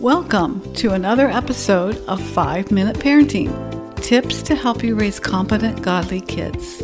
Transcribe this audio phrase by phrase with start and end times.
[0.00, 3.52] Welcome to another episode of 5 Minute Parenting
[3.96, 6.82] Tips to help you raise competent, godly kids.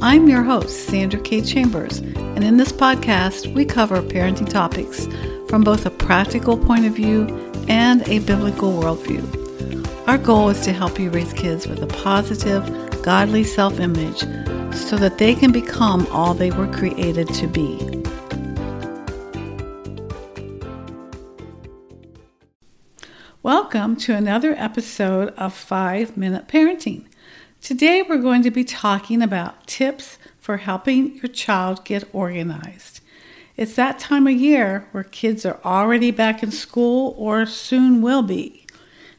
[0.00, 1.40] I'm your host, Sandra K.
[1.40, 5.08] Chambers, and in this podcast, we cover parenting topics
[5.48, 7.26] from both a practical point of view
[7.66, 10.06] and a biblical worldview.
[10.06, 14.20] Our goal is to help you raise kids with a positive, godly self image
[14.72, 17.93] so that they can become all they were created to be.
[23.44, 27.04] Welcome to another episode of 5 Minute Parenting.
[27.60, 33.02] Today we're going to be talking about tips for helping your child get organized.
[33.58, 38.22] It's that time of year where kids are already back in school or soon will
[38.22, 38.66] be.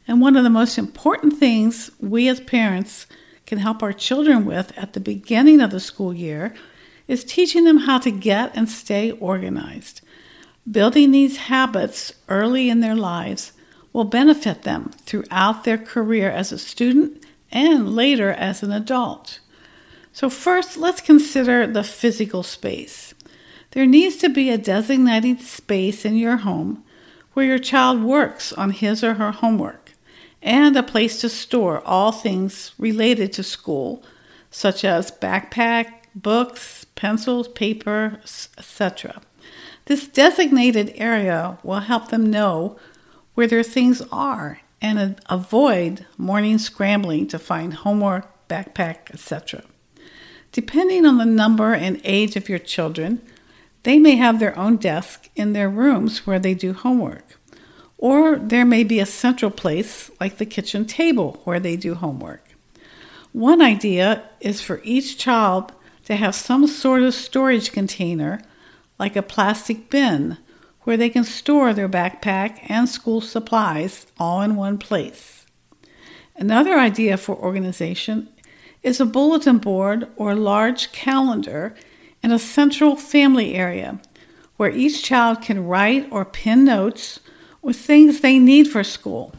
[0.08, 3.06] And one of the most important things we as parents
[3.46, 6.56] can help our children with at the beginning of the school year
[7.08, 10.02] is teaching them how to get and stay organized.
[10.72, 13.52] Building these habits early in their lives
[13.96, 19.40] will benefit them throughout their career as a student and later as an adult.
[20.12, 23.14] So, first, let's consider the physical space.
[23.72, 26.84] There needs to be a designated space in your home
[27.32, 29.94] where your child works on his or her homework
[30.42, 34.04] and a place to store all things related to school,
[34.52, 38.20] such as backpack, books, pencils, paper,
[38.58, 39.22] etc.
[39.86, 42.78] This designated area will help them know
[43.36, 49.64] where their things are and avoid morning scrambling to find homework, backpack, etc.
[50.52, 53.22] Depending on the number and age of your children,
[53.84, 57.40] they may have their own desk in their rooms where they do homework.
[57.98, 62.44] Or there may be a central place like the kitchen table where they do homework.
[63.32, 65.74] One idea is for each child
[66.06, 68.42] to have some sort of storage container,
[68.98, 70.38] like a plastic bin,
[70.86, 75.46] where they can store their backpack and school supplies all in one place.
[76.38, 78.30] Another idea for organization
[78.84, 81.76] is a bulletin board or large calendar
[82.22, 84.00] in a central family area
[84.58, 87.20] where each child can write or pin notes
[87.62, 89.34] with things they need for school,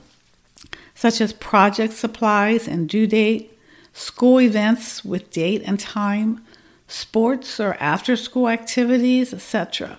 [0.95, 3.57] such as project supplies and due date,
[3.93, 6.45] school events with date and time,
[6.89, 9.99] sports or after school activities, etc.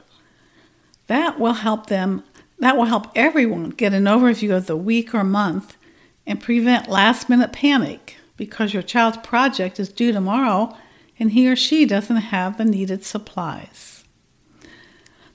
[1.08, 2.24] That will help them,
[2.60, 5.78] that will help everyone get an overview of the week or month
[6.26, 10.78] and prevent last minute panic because your child's project is due tomorrow
[11.20, 14.04] and he or she doesn't have the needed supplies.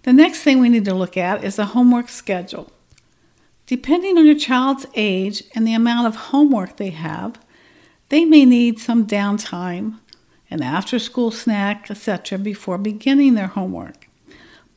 [0.03, 2.71] The next thing we need to look at is the homework schedule.
[3.67, 7.41] Depending on your child's age and the amount of homework they have,
[8.09, 9.99] they may need some downtime,
[10.51, 14.02] an after school snack, etc., before beginning their homework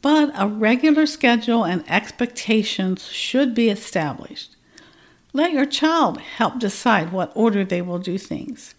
[0.05, 4.55] but a regular schedule and expectations should be established.
[5.33, 8.75] Let your child help decide what order they will do things.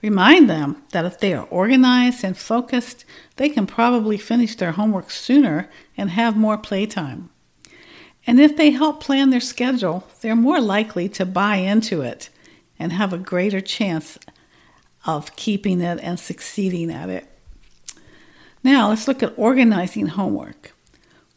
[0.00, 3.04] Remind them that if they are organized and focused,
[3.36, 7.28] they can probably finish their homework sooner and have more playtime.
[8.26, 12.30] And if they help plan their schedule, they're more likely to buy into it
[12.78, 14.18] and have a greater chance
[15.04, 17.26] of keeping it and succeeding at it.
[18.62, 20.72] Now let's look at organizing homework.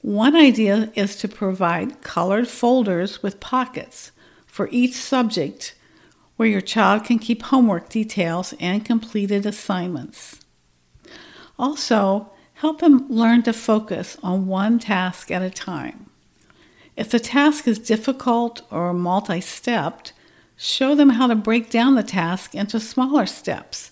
[0.02, 4.12] One idea is to provide colored folders with pockets
[4.46, 5.76] for each subject
[6.36, 10.42] where your child can keep homework details and completed assignments.
[11.58, 16.10] Also, help them learn to focus on one task at a time.
[16.98, 20.12] If the task is difficult or multi stepped,
[20.58, 23.92] show them how to break down the task into smaller steps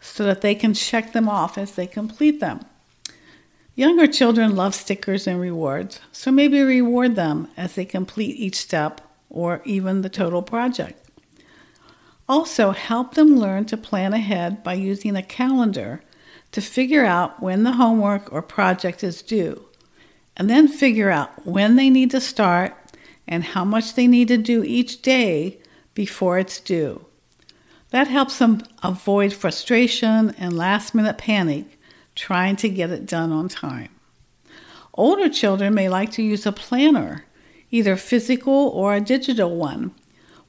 [0.00, 2.60] so that they can check them off as they complete them.
[3.74, 9.02] Younger children love stickers and rewards, so maybe reward them as they complete each step
[9.28, 11.02] or even the total project.
[12.28, 16.00] Also, help them learn to plan ahead by using a calendar
[16.52, 19.66] to figure out when the homework or project is due,
[20.36, 22.74] and then figure out when they need to start
[23.28, 25.58] and how much they need to do each day
[25.94, 27.04] before it's due.
[27.96, 31.78] That helps them avoid frustration and last minute panic
[32.14, 33.88] trying to get it done on time.
[34.92, 37.24] Older children may like to use a planner,
[37.70, 39.94] either physical or a digital one,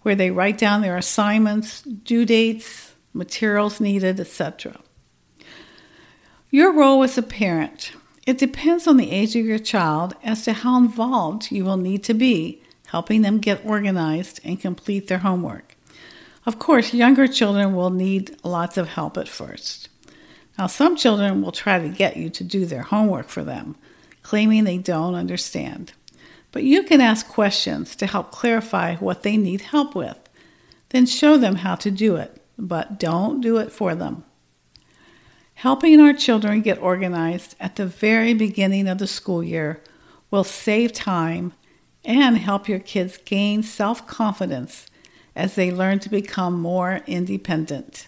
[0.01, 4.81] where they write down their assignments, due dates, materials needed, etc.
[6.51, 7.93] Your role as a parent.
[8.25, 12.03] It depends on the age of your child as to how involved you will need
[12.03, 15.76] to be helping them get organized and complete their homework.
[16.47, 19.89] Of course, younger children will need lots of help at first.
[20.57, 23.75] Now, some children will try to get you to do their homework for them,
[24.23, 25.91] claiming they don't understand.
[26.53, 30.17] but you can ask questions to help clarify what they need help with.
[30.89, 34.23] Then show them how to do it, but don't do it for them.
[35.55, 39.83] Helping our children get organized at the very beginning of the school year
[40.31, 41.51] will save time
[42.05, 44.87] and help your kids gain self confidence
[45.37, 48.07] as they learn to become more independent.